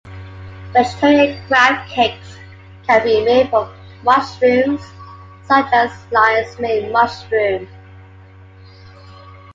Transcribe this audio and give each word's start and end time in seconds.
Vegetarian 0.73 1.39
crab 1.45 1.87
cakes 1.87 2.35
can 2.87 3.03
be 3.03 3.23
made 3.23 3.51
from 3.51 3.71
mushrooms 4.01 4.81
such 5.43 5.71
as 5.71 5.91
Lion's 6.11 6.57
mane 6.57 6.91
mushroom. 6.91 7.67